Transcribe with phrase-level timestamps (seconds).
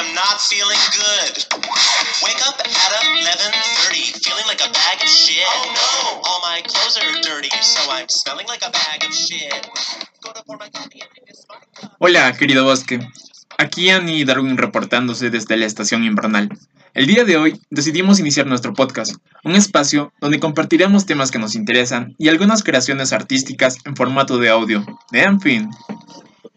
[0.00, 1.32] am not feeling good.
[2.24, 5.44] Wake up at 11:30 feeling like a bag of shit.
[5.44, 5.90] Oh no.
[6.28, 9.52] All my clothes are dirty, so I'm smelling like a bag of shit.
[10.24, 11.96] Go to pour my coffee and it's my cup.
[11.98, 12.98] Hola, querido bosque.
[13.58, 16.48] Aquí Annie Darwin reportándose desde la estación invernal.
[16.94, 19.14] El día de hoy decidimos iniciar nuestro podcast,
[19.44, 24.48] un espacio donde compartiremos temas que nos interesan y algunas creaciones artísticas en formato de
[24.48, 24.84] audio.
[25.12, 25.70] En fin,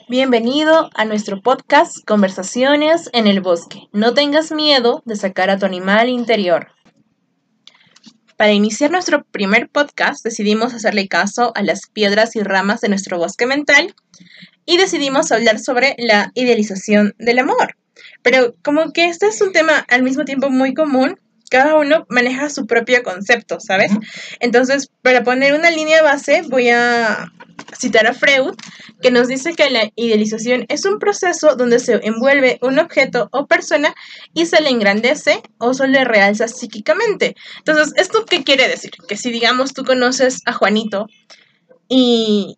[0.09, 3.87] Bienvenido a nuestro podcast Conversaciones en el Bosque.
[3.93, 6.68] No tengas miedo de sacar a tu animal interior.
[8.36, 13.18] Para iniciar nuestro primer podcast decidimos hacerle caso a las piedras y ramas de nuestro
[13.18, 13.95] bosque mental
[14.65, 17.78] y decidimos hablar sobre la idealización del amor.
[18.21, 21.17] Pero como que este es un tema al mismo tiempo muy común,
[21.54, 23.92] cada uno maneja su propio concepto, ¿sabes?
[24.39, 27.32] Entonces, para poner una línea base, voy a
[27.78, 28.56] citar a Freud,
[29.04, 33.45] que nos dice que la idealización es un proceso donde se envuelve un objeto o
[33.45, 33.94] persona
[34.34, 37.36] y se le engrandece o se le realza psíquicamente.
[37.60, 38.90] Entonces, ¿esto qué quiere decir?
[39.08, 41.06] Que si, digamos, tú conoces a Juanito
[41.88, 42.58] y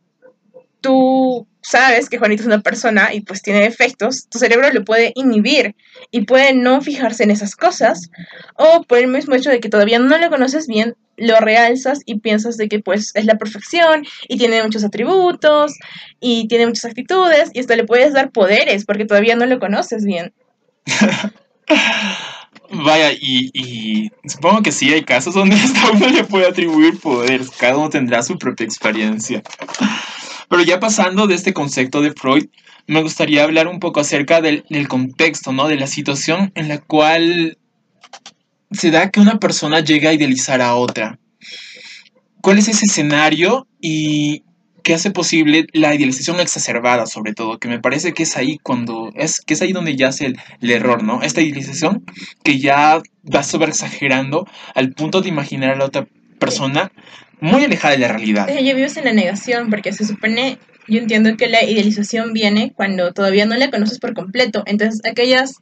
[0.80, 5.12] tú sabes que Juanito es una persona y pues tiene defectos, tu cerebro lo puede
[5.16, 5.76] inhibir
[6.12, 8.12] y puede no fijarse en esas cosas
[8.56, 12.20] o por el mismo hecho de que todavía no lo conoces bien, lo realzas y
[12.20, 15.74] piensas de que pues es la perfección y tiene muchos atributos
[16.20, 20.06] y tiene muchas actitudes y hasta le puedes dar poderes porque todavía no lo conoces
[20.06, 20.34] bien.
[22.70, 27.78] vaya, y, supongo que sí hay casos donde hasta uno le puede atribuir poderes, cada
[27.78, 29.42] uno tendrá su propia experiencia.
[30.56, 32.45] Pero ya pasando de este concepto de Freud,
[32.88, 35.67] me gustaría hablar un poco acerca del, contexto, ¿no?
[35.67, 37.58] De la situación en la cual
[38.72, 41.20] se da que una persona llega a idealizar a otra.
[42.39, 44.45] ¿Cuál es ese escenario y
[44.81, 47.59] qué hace posible la idealización exacerbada, sobre todo?
[47.59, 50.72] Que me parece que es ahí cuando es que es ahí donde yace el, el
[50.72, 51.22] error, ¿no?
[51.22, 52.06] Esta idealización
[52.45, 56.07] que ya va sobre exagerando al punto de imaginar a la otra
[56.40, 56.94] persona
[57.41, 58.47] muy alejada de la realidad.
[58.47, 60.57] Yo vives en la negación porque se supone,
[60.88, 64.63] yo entiendo que la idealización viene cuando todavía no la conoces por completo.
[64.66, 65.56] Entonces, aquellas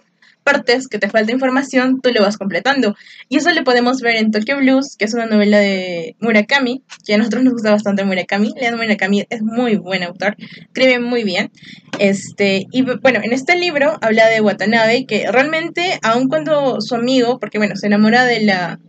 [0.43, 2.95] partes que te falta información, tú lo vas completando.
[3.29, 7.13] Y eso lo podemos ver en Tokyo Blues, que es una novela de Murakami, que
[7.13, 8.53] a nosotros nos gusta bastante Murakami.
[8.59, 11.51] Lean Murakami, es muy buen autor, escribe muy bien.
[11.99, 17.39] Este, y bueno, en este libro habla de Watanabe, que realmente, aun cuando su amigo,
[17.39, 18.79] porque bueno, se enamora de la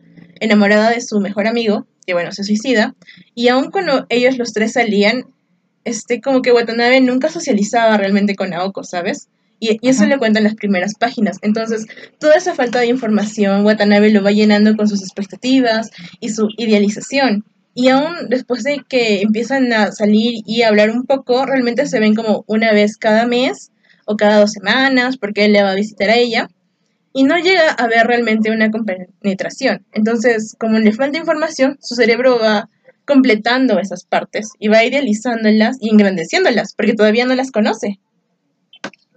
[0.40, 2.94] enamorada de su mejor amigo, que bueno, se suicida,
[3.34, 5.24] y aun cuando ellos los tres salían,
[5.84, 9.28] este, como que Watanabe nunca socializaba realmente con Naoko, ¿sabes?
[9.60, 11.38] Y, y eso le cuentan las primeras páginas.
[11.42, 11.86] Entonces,
[12.18, 17.44] toda esa falta de información, Watanabe lo va llenando con sus expectativas y su idealización.
[17.74, 21.98] Y aún después de que empiezan a salir y a hablar un poco, realmente se
[21.98, 23.72] ven como una vez cada mes
[24.06, 26.48] o cada dos semanas, porque él le va a visitar a ella.
[27.14, 29.86] Y no llega a ver realmente una compenetración.
[29.92, 32.68] Entonces, como le falta información, su cerebro va
[33.06, 38.00] completando esas partes y va idealizándolas y engrandeciéndolas, porque todavía no las conoce.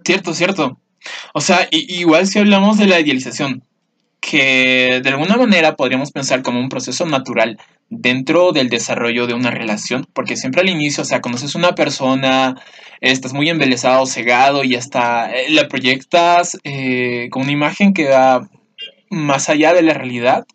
[0.04, 0.80] Cierto, cierto.
[1.34, 3.64] O sea, igual si hablamos de la idealización,
[4.20, 7.58] que de alguna manera podríamos pensar como un proceso natural
[7.90, 12.60] dentro del desarrollo de una relación, porque siempre al inicio, o sea, conoces una persona,
[13.00, 18.48] estás muy embelesado, cegado y hasta eh, la proyectas eh, con una imagen que va
[19.10, 20.46] más allá de la realidad.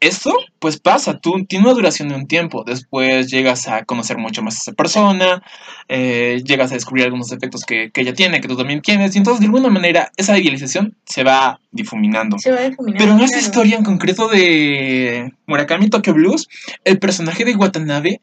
[0.00, 2.64] Esto, pues pasa, tú tiene una duración de un tiempo.
[2.64, 5.42] Después llegas a conocer mucho más a esa persona,
[5.88, 9.18] eh, llegas a descubrir algunos defectos que, que ella tiene, que tú también tienes, y
[9.18, 12.38] entonces de alguna manera esa idealización se va difuminando.
[12.38, 12.98] Se va difuminando.
[12.98, 13.46] Pero en esta claro.
[13.46, 16.48] historia en concreto de Murakami Tokyo Blues,
[16.84, 18.20] el personaje de Watanabe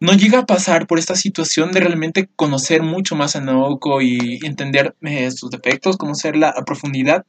[0.00, 4.38] no llega a pasar por esta situación de realmente conocer mucho más a Naoko y
[4.44, 7.24] entender eh, sus defectos, conocerla a profundidad,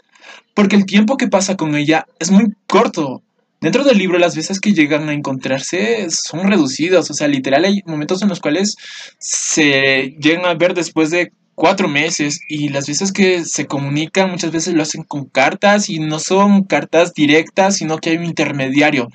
[0.54, 3.22] porque el tiempo que pasa con ella es muy corto.
[3.60, 7.82] Dentro del libro las veces que llegan a encontrarse son reducidas, o sea, literal hay
[7.86, 8.76] momentos en los cuales
[9.18, 14.52] se llegan a ver después de cuatro meses y las veces que se comunican muchas
[14.52, 19.08] veces lo hacen con cartas y no son cartas directas, sino que hay un intermediario.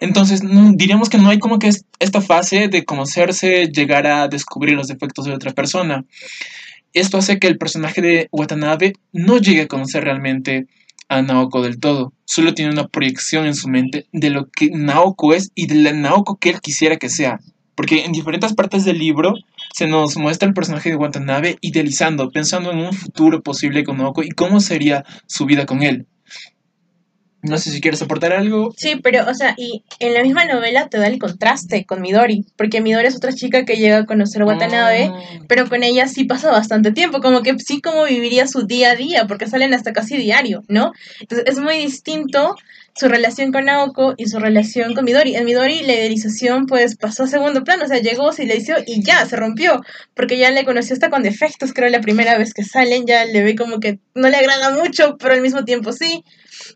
[0.00, 0.42] Entonces,
[0.74, 4.88] diríamos que no hay como que es- esta fase de conocerse, llegar a descubrir los
[4.88, 6.04] defectos de otra persona.
[6.92, 10.66] Esto hace que el personaje de Watanabe no llegue a conocer realmente
[11.08, 12.12] a Naoko del todo.
[12.24, 15.92] Solo tiene una proyección en su mente de lo que Naoko es y de la
[15.92, 17.40] Naoko que él quisiera que sea.
[17.74, 19.34] Porque en diferentes partes del libro
[19.74, 24.22] se nos muestra el personaje de Watanabe idealizando, pensando en un futuro posible con Naoko
[24.22, 26.06] y cómo sería su vida con él.
[27.42, 28.72] No sé si quieres aportar algo.
[28.76, 32.44] Sí, pero, o sea, y en la misma novela te da el contraste con Midori,
[32.56, 35.46] porque Midori es otra chica que llega a conocer a Watanabe, Mm.
[35.46, 38.96] pero con ella sí pasa bastante tiempo, como que sí como viviría su día a
[38.96, 40.92] día, porque salen hasta casi diario, ¿no?
[41.20, 42.56] Entonces es muy distinto
[42.96, 45.36] su relación con Naoko y su relación con Midori.
[45.36, 49.02] En Midori la idealización pues pasó a segundo plano, o sea, llegó, se hizo y
[49.02, 49.82] ya, se rompió,
[50.14, 53.42] porque ya le conoció hasta con defectos, creo la primera vez que salen, ya le
[53.42, 56.24] ve como que no le agrada mucho, pero al mismo tiempo sí.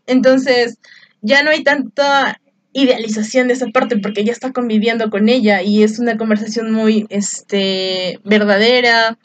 [0.05, 0.77] Entonces,
[1.21, 2.39] ya no hay tanta
[2.73, 7.07] idealización de esa parte porque ya está conviviendo con ella y es una conversación muy
[7.09, 9.17] este verdadera,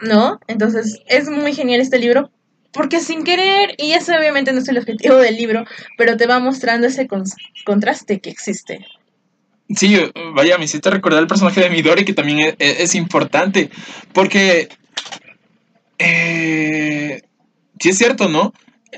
[0.00, 0.40] ¿no?
[0.46, 2.30] Entonces, es muy genial este libro
[2.72, 5.64] porque sin querer, y ese obviamente no es el objetivo del libro,
[5.96, 7.24] pero te va mostrando ese con-
[7.64, 8.84] contraste que existe.
[9.74, 9.96] Sí,
[10.34, 13.70] vaya, me hiciste recordar el personaje de Midori que también es, es- es importante.
[14.12, 14.68] Porque.
[15.98, 17.22] Eh,
[17.80, 18.52] sí es cierto, ¿no?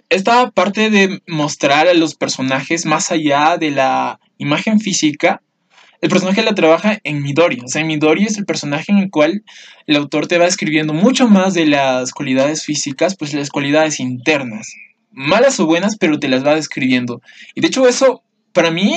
[0.08, 5.42] Esta parte de mostrar a los personajes más allá de la imagen física,
[6.00, 7.60] el personaje la trabaja en Midori.
[7.64, 9.44] O sea, Midori es el personaje en el cual
[9.86, 14.74] el autor te va escribiendo mucho más de las cualidades físicas, pues las cualidades internas.
[15.12, 17.20] Malas o buenas, pero te las va describiendo.
[17.54, 18.96] Y de hecho eso, para mí,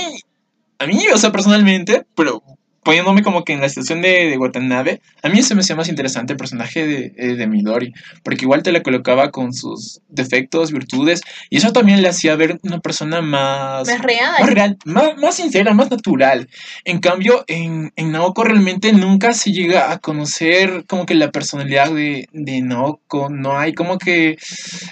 [0.79, 2.43] a mí, o sea, personalmente, pero
[2.83, 5.89] poniéndome como que en la situación de, de Watanabe, a mí se me hacía más
[5.89, 7.93] interesante el personaje de, eh, de Midori,
[8.23, 12.59] porque igual te la colocaba con sus defectos, virtudes, y eso también le hacía ver
[12.63, 14.33] una persona más, Más real.
[14.39, 16.49] más real, más, más sincera, más natural.
[16.85, 21.91] En cambio, en, en Naoko realmente nunca se llega a conocer como que la personalidad
[21.93, 24.37] de, de Naoko, no hay como que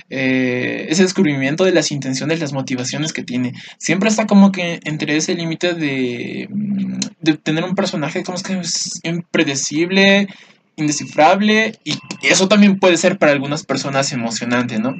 [0.09, 3.53] eh, ese descubrimiento de las intenciones, las motivaciones que tiene.
[3.77, 8.43] Siempre está como que entre ese límite de, mm, de tener un personaje como es
[8.43, 10.27] que es impredecible,
[10.75, 14.95] indescifrable, y eso también puede ser para algunas personas emocionante, ¿no?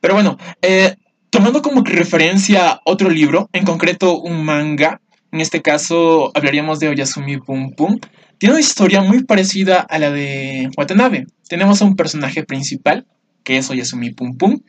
[0.00, 0.96] Pero bueno, eh,
[1.30, 5.00] tomando como referencia otro libro, en concreto un manga,
[5.30, 7.98] en este caso hablaríamos de Oyasumi Pum Pum,
[8.38, 11.26] tiene una historia muy parecida a la de Watanabe.
[11.48, 13.06] Tenemos a un personaje principal,
[13.44, 14.60] que es Oyasumi Pum Pum,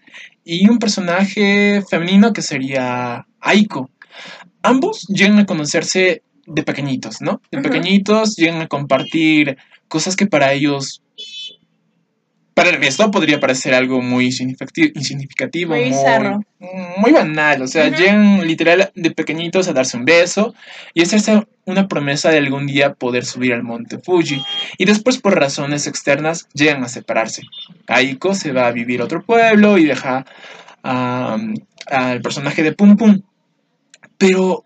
[0.45, 3.89] y un personaje femenino que sería Aiko.
[4.61, 7.41] Ambos llegan a conocerse de pequeñitos, ¿no?
[7.51, 9.57] De pequeñitos llegan a compartir
[9.87, 11.01] cosas que para ellos
[12.53, 16.41] para el resto podría parecer algo muy significati- insignificativo, Muy muy, bizarro.
[16.97, 17.61] muy banal.
[17.61, 20.55] O sea, llegan literal de pequeñitos a darse un beso
[20.95, 24.41] y hacerse una promesa de algún día poder subir al monte Fuji.
[24.79, 27.43] Y después, por razones externas, llegan a separarse.
[27.85, 30.25] Aiko se va a vivir a otro pueblo y deja
[30.81, 33.21] al personaje de Pum Pum.
[34.17, 34.63] Pero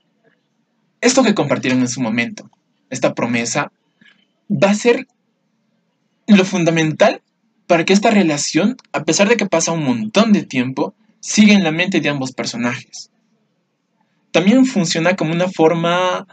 [1.02, 2.50] esto que compartieron en su momento,
[2.90, 3.72] esta promesa,
[4.50, 5.08] va a ser
[6.28, 7.22] lo fundamental
[7.68, 11.64] para que esta relación, a pesar de que pasa un montón de tiempo, siga en
[11.64, 13.10] la mente de ambos personajes.
[14.32, 16.28] También funciona como una forma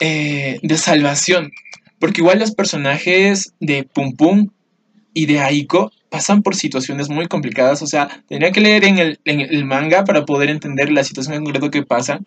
[0.00, 1.52] eh, de salvación,
[1.98, 4.48] porque igual los personajes de Pum Pum
[5.14, 9.20] y de Aiko pasan por situaciones muy complicadas, o sea, tendría que leer en el,
[9.24, 12.24] en el manga para poder entender la situación en concreto que pasan,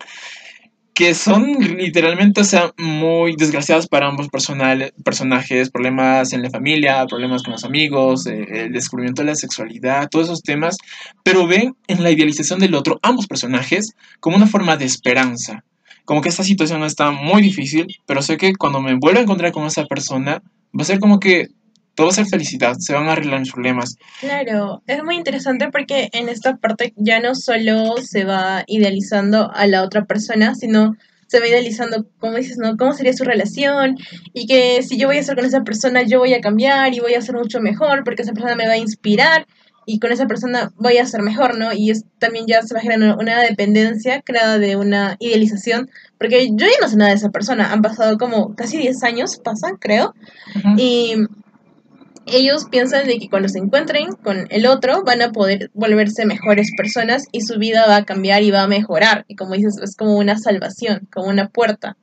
[0.96, 7.04] que son literalmente, o sea, muy desgraciadas para ambos personal, personajes, problemas en la familia,
[7.06, 10.78] problemas con los amigos, eh, el descubrimiento de la sexualidad, todos esos temas,
[11.22, 15.64] pero ven en la idealización del otro, ambos personajes, como una forma de esperanza.
[16.06, 19.52] Como que esta situación está muy difícil, pero sé que cuando me vuelva a encontrar
[19.52, 20.42] con esa persona,
[20.74, 21.48] va a ser como que
[21.96, 23.96] todo va a ser felicidad, se van a arreglar mis problemas.
[24.20, 29.66] Claro, es muy interesante porque en esta parte ya no solo se va idealizando a
[29.66, 30.94] la otra persona, sino
[31.26, 32.76] se va idealizando, como dices, ¿no?
[32.76, 33.96] ¿Cómo sería su relación?
[34.32, 37.00] Y que si yo voy a estar con esa persona, yo voy a cambiar y
[37.00, 39.46] voy a ser mucho mejor porque esa persona me va a inspirar
[39.86, 41.72] y con esa persona voy a ser mejor, ¿no?
[41.72, 45.88] Y es, también ya se va generando una dependencia creada de una idealización,
[46.18, 49.40] porque yo ya no sé nada de esa persona, han pasado como casi 10 años,
[49.42, 50.12] pasan, creo,
[50.76, 51.14] y
[52.26, 56.70] ellos piensan de que cuando se encuentren con el otro van a poder volverse mejores
[56.76, 59.24] personas y su vida va a cambiar y va a mejorar.
[59.28, 61.96] Y como dices, es como una salvación, como una puerta.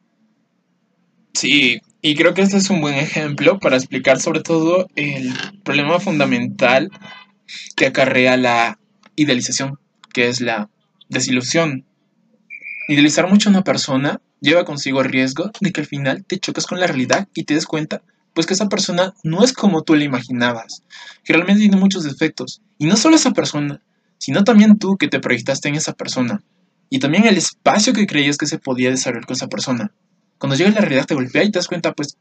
[1.33, 5.99] Sí, y creo que este es un buen ejemplo para explicar sobre todo el problema
[5.99, 6.89] fundamental
[7.75, 8.79] que acarrea la
[9.15, 9.79] idealización,
[10.13, 10.69] que es la
[11.09, 11.85] desilusión.
[12.87, 16.65] Idealizar mucho a una persona lleva consigo el riesgo de que al final te choques
[16.65, 18.01] con la realidad y te des cuenta
[18.33, 20.83] pues que esa persona no es como tú la imaginabas,
[21.23, 22.61] que realmente tiene muchos defectos.
[22.77, 23.81] Y no solo esa persona,
[24.17, 26.43] sino también tú que te proyectaste en esa persona.
[26.89, 29.91] Y también el espacio que creías que se podía desarrollar con esa persona.
[30.37, 32.17] Cuando llega la realidad te golpea y te das cuenta pues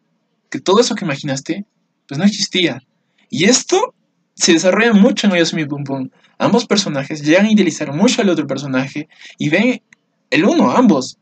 [0.50, 1.66] que todo eso que imaginaste
[2.07, 2.83] pues no existía.
[3.28, 3.95] Y esto
[4.35, 6.11] se desarrolla mucho en Oyasumi Pum Pum.
[6.38, 9.83] Ambos personajes llegan a idealizar mucho al otro personaje y ven
[10.31, 11.19] el uno, ambos,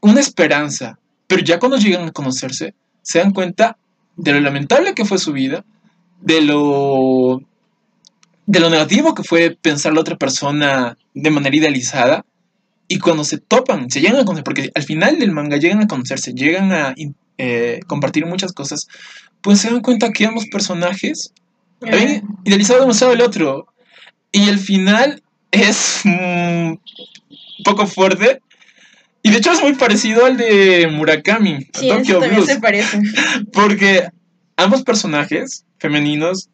[0.00, 0.98] una esperanza.
[1.26, 3.78] Pero ya cuando llegan a conocerse, se dan cuenta
[4.20, 5.64] de lo lamentable que fue su vida,
[6.20, 7.42] de lo
[8.46, 12.24] de lo negativo que fue pensar la otra persona de manera idealizada
[12.88, 15.86] y cuando se topan, se llegan a conocer, porque al final del manga llegan a
[15.86, 16.94] conocerse, llegan a
[17.38, 18.88] eh, compartir muchas cosas,
[19.40, 21.32] pues se dan cuenta que ambos personajes
[21.80, 23.68] habían idealizado demasiado el otro.
[24.32, 25.22] Y el final
[25.52, 26.80] es un
[27.64, 28.42] poco fuerte
[29.22, 32.46] y de hecho es muy parecido al de Murakami, Sí, Tokyo eso también Blues.
[32.46, 33.00] se parece.
[33.52, 34.08] Porque
[34.56, 36.48] ambos personajes femeninos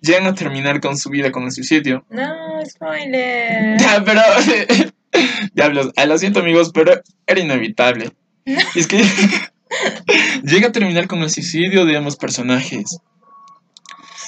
[0.00, 2.04] llegan a terminar con su vida con el suicidio.
[2.10, 2.26] No,
[2.66, 3.78] spoiler.
[3.78, 4.20] Ya, pero.
[5.54, 8.12] Diablos, ah, lo siento amigos, pero era inevitable.
[8.44, 9.04] Y es que
[10.42, 12.98] llega a terminar con el suicidio de ambos personajes.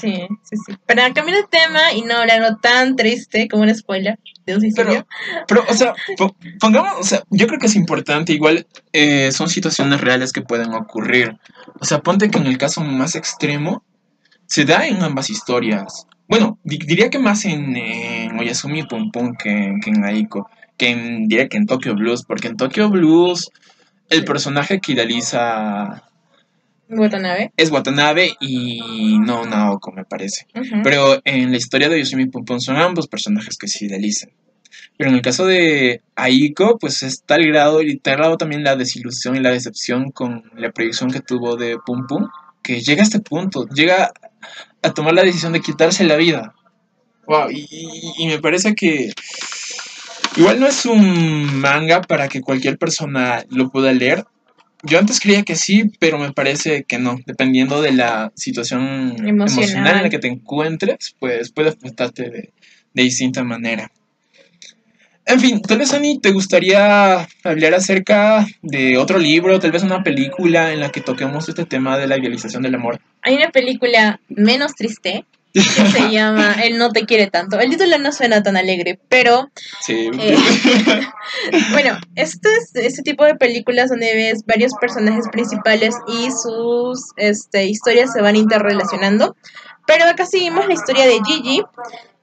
[0.00, 0.74] Sí, sí, sí.
[0.86, 4.60] Para cambiar de tema y no hablar algo tan triste como un spoiler de un
[4.60, 5.06] suicidio.
[5.46, 9.48] Pero, o sea, po- pongamos, o sea, yo creo que es importante, igual eh, son
[9.48, 11.36] situaciones reales que pueden ocurrir.
[11.80, 13.82] O sea, ponte que en el caso más extremo
[14.46, 16.06] se da en ambas historias.
[16.28, 20.48] Bueno, di- diría que más en, en Oyasumi Pum Pum que, que en Aiko.
[20.76, 23.50] Que en, diría que en Tokyo Blues, porque en Tokyo Blues
[24.08, 26.02] el personaje que idealiza
[26.98, 27.52] Watanabe.
[27.56, 30.46] es Watanabe y no Naoko, me parece.
[30.82, 34.30] Pero en la historia de Yoshimi Pum Pum son ambos personajes que se idealizan.
[34.96, 38.76] Pero en el caso de Aiko, pues es tal grado y tal grado también la
[38.76, 42.28] desilusión y la decepción con la proyección que tuvo de Pum Pum,
[42.62, 44.12] que llega a este punto, llega
[44.82, 46.54] a tomar la decisión de quitarse la vida.
[47.26, 49.10] Wow, y, y- y me parece que
[50.36, 54.24] igual no es un manga para que cualquier persona lo pueda leer.
[54.82, 57.18] Yo antes creía que sí, pero me parece que no.
[57.26, 59.28] Dependiendo de la situación Emocional.
[59.28, 62.50] emocional, en la que te encuentres, pues puede afectarte de,
[62.94, 63.90] de distinta manera.
[65.26, 70.02] En fin, tal vez Ani, ¿te gustaría hablar acerca de otro libro, tal vez una
[70.02, 73.00] película en la que toquemos este tema de la idealización del amor?
[73.22, 77.58] Hay una película menos triste que se llama Él no te quiere tanto.
[77.58, 80.10] El título no suena tan alegre, pero Sí.
[80.18, 80.36] Eh,
[81.72, 87.64] bueno, este es este tipo de películas donde ves varios personajes principales y sus este,
[87.64, 89.36] historias se van interrelacionando.
[89.86, 91.62] Pero acá seguimos la historia de Gigi,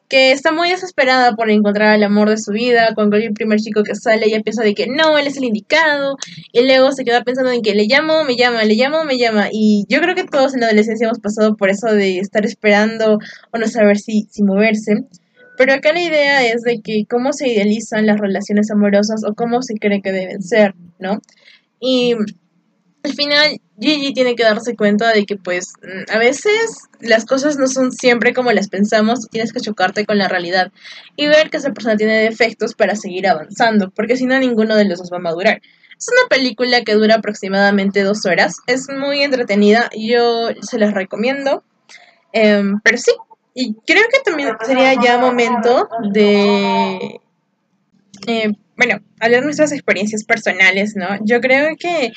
[0.09, 2.93] que está muy desesperada por encontrar el amor de su vida.
[2.95, 6.17] Cuando el primer chico que sale, ella piensa de que no, él es el indicado.
[6.53, 9.49] Y luego se queda pensando en que le llamo, me llama, le llamo, me llama.
[9.51, 13.19] Y yo creo que todos en la adolescencia hemos pasado por eso de estar esperando
[13.51, 15.05] o no saber si, si moverse.
[15.57, 19.61] Pero acá la idea es de que cómo se idealizan las relaciones amorosas o cómo
[19.61, 21.19] se cree que deben ser, ¿no?
[21.79, 22.15] Y
[23.07, 27.57] al final Gigi tiene que darse cuenta de que pues mm, a veces las cosas
[27.57, 30.71] no son siempre como las pensamos, tienes que chocarte con la realidad
[31.15, 34.85] y ver que esa persona tiene defectos para seguir avanzando, porque si no ninguno de
[34.85, 35.61] los dos va a madurar.
[35.97, 41.63] Es una película que dura aproximadamente dos horas, es muy entretenida, yo se las recomiendo,
[42.39, 43.11] Em, pero sí,
[43.53, 47.19] y creo que también sería ya momento de,
[48.27, 51.07] eh, bueno, hablar nuestras experiencias personales, ¿no?
[51.23, 52.13] Yo creo que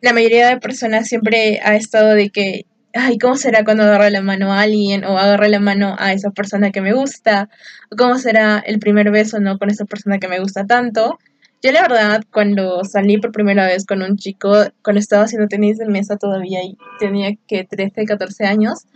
[0.00, 4.22] la mayoría de personas siempre ha estado de que, ay, ¿cómo será cuando agarre la
[4.22, 7.48] mano a alguien o agarre la mano a esa persona que me gusta?
[7.90, 9.58] ¿O cómo será el primer beso, ¿no?
[9.58, 11.18] Con esa persona que me gusta tanto.
[11.62, 14.52] Yo la verdad, cuando salí por primera vez con un chico,
[14.82, 18.86] cuando estaba haciendo tenis de mesa todavía y tenía que 13, 14 años,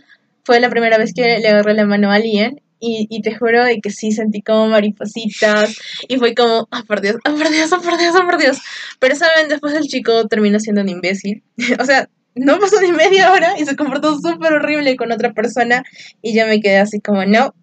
[0.45, 3.63] fue la primera vez que le agarré la mano a alguien y, y te juro
[3.63, 5.77] de que sí sentí como maripositas
[6.09, 8.57] y fue como, ah, por Dios, ah, por Dios, ah, por Dios, ah, por Dios.
[8.99, 11.43] Pero saben, después el chico terminó siendo un imbécil.
[11.79, 15.83] o sea, no pasó ni media hora y se comportó súper horrible con otra persona
[16.21, 17.53] y yo me quedé así como, no,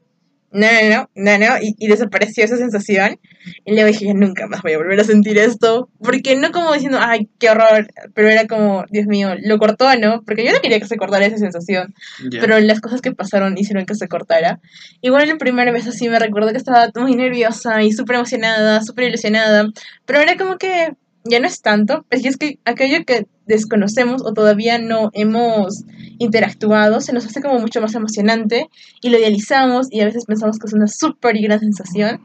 [0.53, 3.19] no, no, no, no, no, y, y desapareció esa sensación.
[3.65, 5.89] Y luego dije, nunca más voy a volver a sentir esto.
[6.03, 10.23] Porque no como diciendo, ay, qué horror, pero era como, Dios mío, lo cortó, ¿no?
[10.25, 11.95] Porque yo no quería que se cortara esa sensación
[12.41, 14.61] pero las cosas que pasaron hicieron que se cortara.
[15.01, 19.09] Igual el primer vez así me recuerdo que estaba muy nerviosa y súper emocionada, súper
[19.09, 19.69] ilusionada,
[20.07, 24.23] pero ahora como que ya no es tanto, es que es que aquello que desconocemos
[24.25, 25.85] o todavía no hemos
[26.21, 28.69] interactuado se nos hace como mucho más emocionante
[29.01, 32.21] y lo idealizamos y a veces pensamos que es una súper y gran sensación,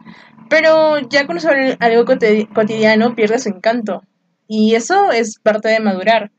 [0.50, 4.04] pero ya conocer algo cotidi- cotidiano pierde su encanto
[4.48, 6.32] y eso es parte de madurar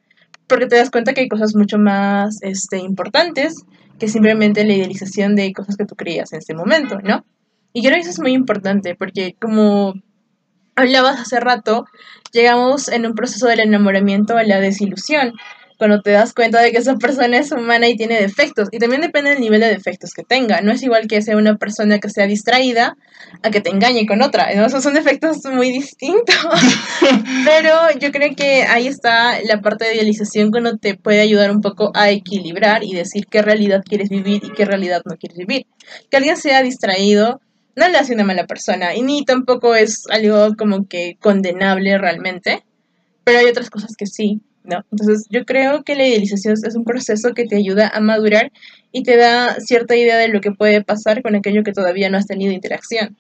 [0.47, 3.65] porque te das cuenta que hay cosas mucho más este, importantes
[3.99, 7.25] que simplemente la idealización de cosas que tú creías en ese momento, ¿no?
[7.73, 9.95] Y creo que eso es muy importante porque como
[10.77, 11.87] hablabas hace rato,
[12.33, 15.33] llegamos en un proceso del enamoramiento a la desilusión.
[15.79, 18.69] Cuando te das cuenta de que esa persona es humana y tiene defectos.
[18.73, 20.61] Y también depende del nivel de defectos que tenga.
[20.61, 22.97] No es igual que sea una persona que sea distraída
[23.43, 24.55] a que te engañe con otra.
[24.55, 24.65] ¿no?
[24.67, 26.37] Esos son defectos muy distintos.
[27.45, 31.61] Pero yo creo que ahí está la parte de idealización cuando te puede ayudar un
[31.61, 35.67] poco a equilibrar y decir qué realidad quieres vivir y qué realidad no quieres vivir.
[36.11, 37.41] Que alguien sea distraído
[37.77, 42.65] no le hace una mala persona y ni tampoco es algo como que condenable realmente.
[43.25, 44.41] Pero hay otras cosas que sí.
[44.67, 44.85] ¿No?
[44.91, 48.53] Entonces yo creo que la idealización es un proceso que te ayuda a madurar
[48.93, 52.19] y te da cierta idea de lo que puede pasar con aquello que todavía no
[52.19, 53.17] has tenido interacción.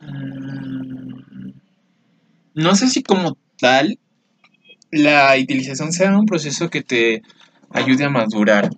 [0.00, 0.42] Mm,
[2.54, 3.98] No sé si como tal
[4.90, 7.22] la idealización sea un proceso que te
[7.70, 8.68] ayude a madurar.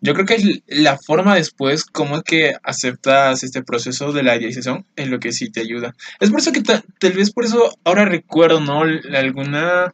[0.00, 4.84] Yo creo que la forma después, cómo es que aceptas este proceso de la idealización,
[4.96, 5.94] es lo que sí te ayuda.
[6.20, 8.82] Es por eso que ta- tal vez por eso ahora recuerdo, ¿no?
[8.82, 9.92] Alguna,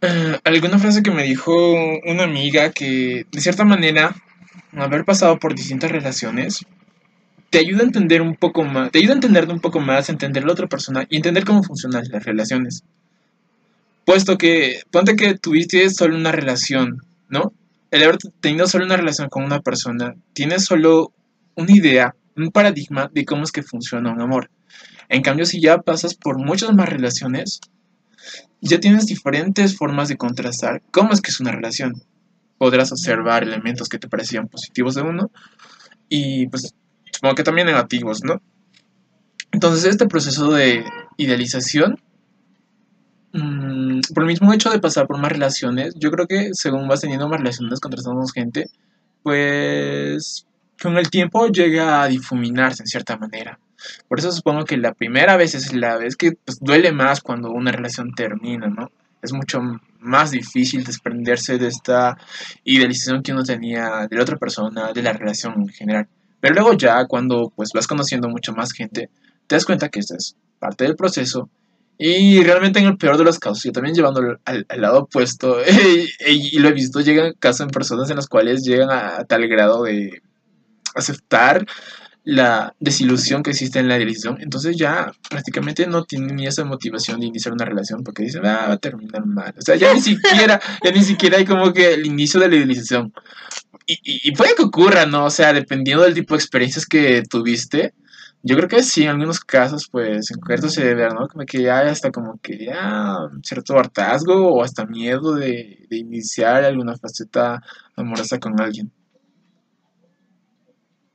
[0.00, 1.52] eh, alguna frase que me dijo
[2.04, 4.14] una amiga que, de cierta manera,
[4.72, 6.64] haber pasado por distintas relaciones,
[7.50, 10.44] te ayuda a entender un poco más, te ayuda a entenderte un poco más, entender
[10.44, 12.84] la otra persona y entender cómo funcionan las relaciones.
[14.04, 17.52] Puesto que, ponte que tuviste solo una relación, ¿no?
[17.90, 21.12] El haber tenido solo una relación con una persona, tienes solo
[21.56, 24.50] una idea, un paradigma de cómo es que funciona un amor.
[25.08, 27.60] En cambio, si ya pasas por muchas más relaciones,
[28.60, 32.02] ya tienes diferentes formas de contrastar cómo es que es una relación.
[32.58, 35.30] Podrás observar elementos que te parecían positivos de uno
[36.08, 36.74] y pues
[37.10, 38.40] supongo que también negativos, ¿no?
[39.50, 40.84] Entonces este proceso de
[41.16, 42.00] idealización,
[43.70, 47.00] mm, por el mismo hecho de pasar por más relaciones, yo creo que según vas
[47.00, 48.66] teniendo más relaciones, contrastando más gente,
[49.22, 50.46] pues
[50.80, 53.58] con el tiempo llega a difuminarse en cierta manera.
[54.08, 57.50] Por eso supongo que la primera vez es la vez que pues, duele más cuando
[57.50, 58.90] una relación termina, ¿no?
[59.22, 59.60] Es mucho
[60.00, 62.16] más difícil desprenderse de esta
[62.64, 66.08] idealización que uno tenía de la otra persona, de la relación en general.
[66.40, 69.10] Pero luego ya cuando pues vas conociendo mucho más gente,
[69.46, 71.50] te das cuenta que esto es parte del proceso
[72.02, 75.58] y realmente en el peor de los casos, yo también llevándolo al, al lado opuesto,
[76.26, 79.82] y, lo he visto, llegan casos en personas en las cuales llegan a, tal grado
[79.82, 80.22] de
[80.94, 81.66] aceptar
[82.24, 87.20] la desilusión que existe en la idealización, entonces ya prácticamente no tienen ni esa motivación
[87.20, 89.52] de iniciar una relación porque dicen, ah, va a terminar mal.
[89.58, 92.56] O sea, ya ni siquiera, ya ni siquiera hay como que el inicio de la
[92.56, 93.12] idealización.
[93.86, 95.26] Y, y puede que ocurra, ¿no?
[95.26, 97.92] O sea, dependiendo del tipo de experiencias que tuviste,
[98.42, 101.28] yo creo que sí, en algunos casos, pues, en concreto se debe ¿no?
[101.28, 106.64] Como que ya hasta como que ya cierto hartazgo o hasta miedo de, de iniciar
[106.64, 107.60] alguna faceta
[107.96, 108.90] amorosa con alguien.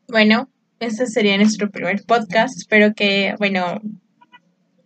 [0.07, 2.57] Bueno, este sería nuestro primer podcast.
[2.57, 3.81] Espero que, bueno,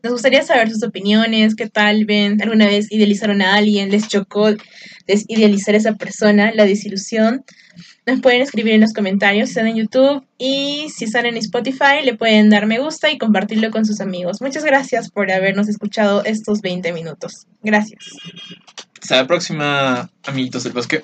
[0.04, 4.50] nos gustaría saber sus opiniones, qué tal ven, alguna vez idealizaron a alguien, les chocó
[5.08, 7.44] desidealizar a esa persona, la desilusión.
[8.06, 12.16] Nos pueden escribir en los comentarios, están en YouTube y si están en Spotify le
[12.16, 14.42] pueden dar me gusta y compartirlo con sus amigos.
[14.42, 17.46] Muchas gracias por habernos escuchado estos 20 minutos.
[17.62, 18.06] Gracias.
[19.02, 21.02] Hasta la próxima, amiguitos del bosque.